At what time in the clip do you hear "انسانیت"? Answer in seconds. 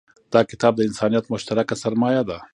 0.89-1.25